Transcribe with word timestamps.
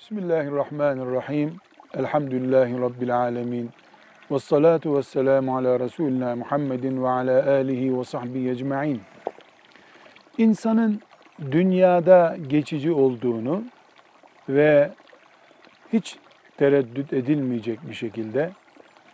Bismillahirrahmanirrahim. 0.00 1.56
Elhamdülillahi 1.94 2.80
Rabbil 2.80 3.16
alemin. 3.16 3.70
Ve 4.30 4.38
salatu 4.38 4.96
ve 4.96 5.02
selamu 5.02 5.56
ala 5.56 5.80
Resulina 5.80 6.36
Muhammedin 6.36 7.02
ve 7.02 7.08
ala 7.08 7.50
alihi 7.50 7.98
ve 7.98 8.04
sahbihi 8.04 8.50
ecma'in. 8.50 9.00
İnsanın 10.38 11.00
dünyada 11.50 12.36
geçici 12.48 12.92
olduğunu 12.92 13.64
ve 14.48 14.90
hiç 15.92 16.16
tereddüt 16.56 17.12
edilmeyecek 17.12 17.88
bir 17.88 17.94
şekilde 17.94 18.50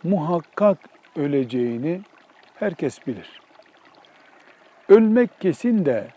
muhakkak 0.03 0.77
öleceğini 1.15 2.01
herkes 2.55 3.07
bilir. 3.07 3.41
Ölmek 4.89 5.41
kesin 5.41 5.85
de 5.85 6.07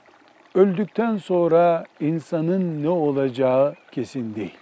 öldükten 0.56 1.16
sonra 1.16 1.84
insanın 2.01 2.83
ne 2.83 2.88
olacağı 2.88 3.74
kesin 3.92 4.34
değil. 4.34 4.56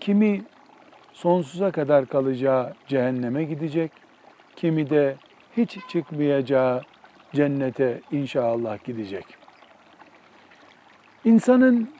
Kimi 0.00 0.42
sonsuza 1.12 1.70
kadar 1.70 2.06
kalacağı 2.06 2.74
cehenneme 2.86 3.44
gidecek, 3.44 3.92
kimi 4.56 4.90
de 4.90 5.16
hiç 5.56 5.78
çıkmayacağı 5.88 6.82
cennete 7.32 8.00
inşallah 8.12 8.84
gidecek. 8.84 9.24
İnsanın 11.24 11.90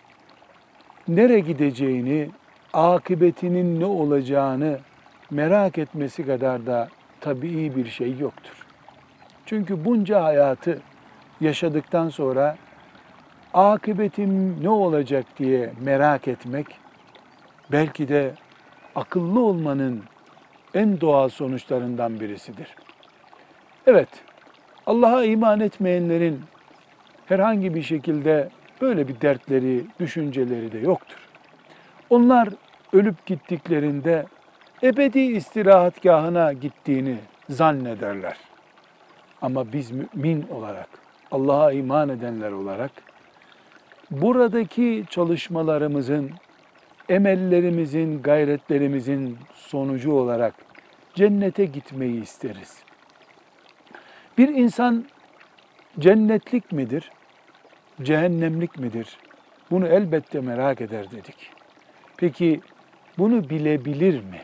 nere 1.08 1.40
gideceğini, 1.40 2.30
akıbetinin 2.72 3.80
ne 3.80 3.84
olacağını 3.84 4.78
merak 5.30 5.78
etmesi 5.78 6.26
kadar 6.26 6.66
da 6.66 6.88
tabii 7.20 7.76
bir 7.76 7.86
şey 7.86 8.18
yoktur. 8.18 8.66
Çünkü 9.46 9.84
bunca 9.84 10.24
hayatı 10.24 10.80
yaşadıktan 11.40 12.08
sonra 12.08 12.56
akıbetim 13.54 14.62
ne 14.62 14.68
olacak 14.68 15.26
diye 15.38 15.72
merak 15.80 16.28
etmek 16.28 16.66
belki 17.72 18.08
de 18.08 18.32
akıllı 18.94 19.40
olmanın 19.40 20.02
en 20.74 21.00
doğal 21.00 21.28
sonuçlarından 21.28 22.20
birisidir. 22.20 22.76
Evet, 23.86 24.08
Allah'a 24.86 25.24
iman 25.24 25.60
etmeyenlerin 25.60 26.40
herhangi 27.26 27.74
bir 27.74 27.82
şekilde 27.82 28.48
böyle 28.80 29.08
bir 29.08 29.20
dertleri, 29.20 29.86
düşünceleri 30.00 30.72
de 30.72 30.78
yoktur. 30.78 31.18
Onlar 32.10 32.48
ölüp 32.92 33.26
gittiklerinde 33.26 34.26
ebedi 34.82 35.20
istirahatgahına 35.20 36.52
gittiğini 36.52 37.16
zannederler. 37.48 38.36
Ama 39.42 39.72
biz 39.72 39.90
mümin 39.90 40.46
olarak, 40.50 40.88
Allah'a 41.30 41.72
iman 41.72 42.08
edenler 42.08 42.52
olarak 42.52 42.90
buradaki 44.10 45.04
çalışmalarımızın, 45.10 46.30
emellerimizin, 47.08 48.22
gayretlerimizin 48.22 49.38
sonucu 49.54 50.12
olarak 50.12 50.54
cennete 51.14 51.64
gitmeyi 51.64 52.22
isteriz. 52.22 52.82
Bir 54.38 54.48
insan 54.48 55.04
cennetlik 55.98 56.72
midir, 56.72 57.10
cehennemlik 58.02 58.78
midir? 58.78 59.18
Bunu 59.70 59.86
elbette 59.86 60.40
merak 60.40 60.80
eder 60.80 61.10
dedik. 61.10 61.50
Peki 62.16 62.60
bunu 63.18 63.50
bilebilir 63.50 64.14
mi? 64.14 64.40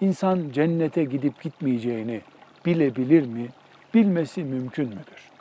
İnsan 0.00 0.50
cennete 0.52 1.04
gidip 1.04 1.42
gitmeyeceğini 1.42 2.20
bilebilir 2.66 3.26
mi? 3.26 3.48
Bilmesi 3.94 4.44
mümkün 4.44 4.88
müdür? 4.88 5.33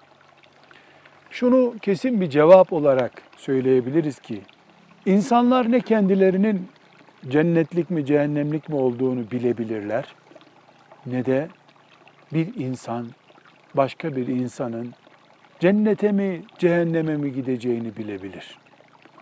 Şunu 1.33 1.75
kesin 1.81 2.21
bir 2.21 2.29
cevap 2.29 2.73
olarak 2.73 3.11
söyleyebiliriz 3.37 4.19
ki 4.19 4.41
insanlar 5.05 5.71
ne 5.71 5.79
kendilerinin 5.79 6.67
cennetlik 7.29 7.89
mi 7.89 8.05
cehennemlik 8.05 8.69
mi 8.69 8.75
olduğunu 8.75 9.31
bilebilirler 9.31 10.15
ne 11.05 11.25
de 11.25 11.47
bir 12.33 12.55
insan 12.55 13.07
başka 13.75 14.15
bir 14.15 14.27
insanın 14.27 14.93
cennete 15.59 16.11
mi 16.11 16.41
cehenneme 16.57 17.17
mi 17.17 17.33
gideceğini 17.33 17.97
bilebilir. 17.97 18.57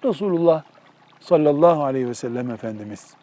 Resulullah 0.04 0.64
sallallahu 1.20 1.84
aleyhi 1.84 2.08
ve 2.08 2.14
sellem 2.14 2.52
Efendimiz 2.52 3.16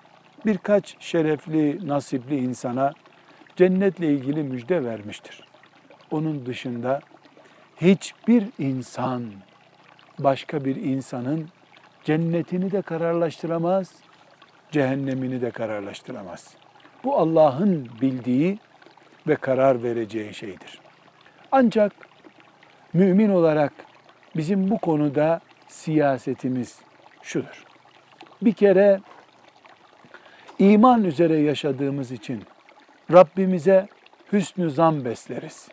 birkaç 0.46 0.96
şerefli, 1.00 1.88
nasipli 1.88 2.36
insana 2.36 2.92
cennetle 3.56 4.12
ilgili 4.12 4.42
müjde 4.42 4.84
vermiştir. 4.84 5.44
Onun 6.10 6.46
dışında 6.46 7.00
hiçbir 7.80 8.44
insan 8.58 9.24
başka 10.18 10.64
bir 10.64 10.76
insanın 10.76 11.48
cennetini 12.04 12.72
de 12.72 12.82
kararlaştıramaz, 12.82 13.94
cehennemini 14.70 15.42
de 15.42 15.50
kararlaştıramaz. 15.50 16.54
Bu 17.04 17.16
Allah'ın 17.16 17.88
bildiği 18.00 18.58
ve 19.28 19.36
karar 19.36 19.82
vereceği 19.82 20.34
şeydir. 20.34 20.80
Ancak 21.52 21.92
mümin 22.92 23.28
olarak 23.28 23.72
bizim 24.36 24.70
bu 24.70 24.78
konuda 24.78 25.40
siyasetimiz 25.68 26.80
şudur. 27.22 27.64
Bir 28.42 28.52
kere 28.52 29.00
iman 30.58 31.04
üzere 31.04 31.36
yaşadığımız 31.36 32.12
için 32.12 32.42
Rabbimize 33.12 33.88
hüsnü 34.32 34.70
zan 34.70 35.04
besleriz. 35.04 35.68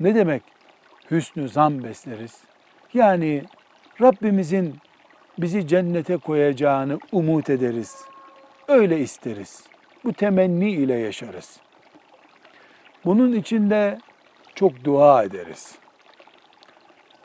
Ne 0.00 0.14
demek 0.14 0.42
hüsnü 1.10 1.48
zan 1.48 1.84
besleriz? 1.84 2.40
Yani 2.94 3.42
Rabbimizin 4.00 4.76
bizi 5.38 5.68
cennete 5.68 6.16
koyacağını 6.16 6.98
umut 7.12 7.50
ederiz. 7.50 7.96
Öyle 8.68 9.00
isteriz. 9.00 9.64
Bu 10.04 10.12
temenni 10.12 10.70
ile 10.70 10.94
yaşarız. 10.94 11.60
Bunun 13.04 13.32
içinde 13.32 13.98
çok 14.54 14.84
dua 14.84 15.22
ederiz. 15.22 15.78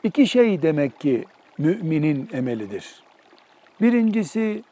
İki 0.02 0.26
şey 0.26 0.62
demek 0.62 1.00
ki 1.00 1.24
müminin 1.58 2.28
emelidir. 2.32 3.02
Birincisi 3.80 4.62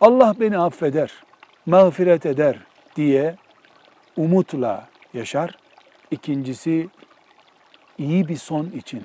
Allah 0.00 0.34
beni 0.40 0.58
affeder, 0.58 1.12
mağfiret 1.66 2.26
eder 2.26 2.56
diye 2.96 3.36
umutla 4.16 4.88
yaşar. 5.14 5.58
İkincisi 6.10 6.88
iyi 8.00 8.28
bir 8.28 8.36
son 8.36 8.66
için, 8.66 9.02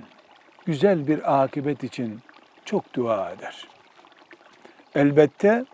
güzel 0.65 1.07
bir 1.07 1.43
akıbet 1.43 1.83
için 1.83 2.19
çok 2.65 2.93
dua 2.93 3.31
eder. 3.31 3.67
Elbette 4.95 5.65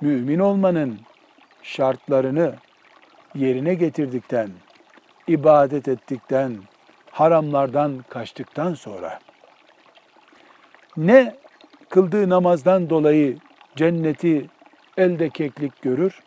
mümin 0.00 0.38
olmanın 0.38 1.00
şartlarını 1.62 2.54
yerine 3.34 3.74
getirdikten, 3.74 4.50
ibadet 5.28 5.88
ettikten, 5.88 6.56
haramlardan 7.10 8.04
kaçtıktan 8.08 8.74
sonra 8.74 9.18
ne 10.96 11.36
kıldığı 11.88 12.28
namazdan 12.28 12.90
dolayı 12.90 13.38
cenneti 13.76 14.46
elde 14.96 15.30
keklik 15.30 15.82
görür 15.82 16.22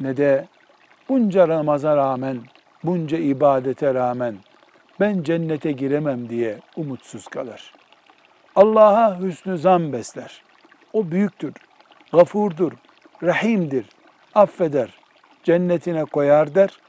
ne 0.00 0.16
de 0.16 0.46
bunca 1.08 1.48
namaza 1.48 1.96
rağmen, 1.96 2.40
bunca 2.84 3.18
ibadete 3.18 3.94
rağmen 3.94 4.36
ben 5.00 5.22
cennete 5.22 5.72
giremem 5.72 6.28
diye 6.28 6.58
umutsuz 6.76 7.28
kalır. 7.28 7.72
Allah'a 8.56 9.20
hüsnü 9.20 9.58
zan 9.58 9.92
besler. 9.92 10.42
O 10.92 11.10
büyüktür, 11.10 11.54
gafurdur, 12.12 12.72
rahimdir, 13.22 13.86
affeder, 14.34 14.90
cennetine 15.42 16.04
koyar 16.04 16.54
der. 16.54 16.80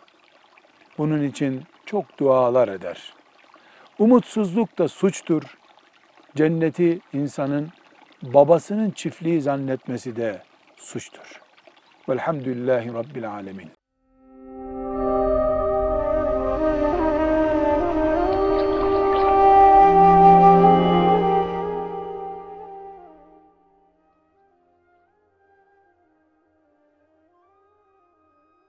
Bunun 0.98 1.24
için 1.24 1.64
çok 1.86 2.20
dualar 2.20 2.68
eder. 2.68 3.14
Umutsuzluk 4.00 4.78
da 4.78 4.88
suçtur. 4.88 5.44
Cenneti 6.36 7.00
insanın 7.14 7.70
babasının 8.22 8.92
çiftliği 8.92 9.42
zannetmesi 9.42 10.16
de 10.16 10.42
suçtur. 10.78 11.42
Velhamdülillahi 12.10 12.94
Rabbil 12.94 13.32
Alemin. 13.32 13.83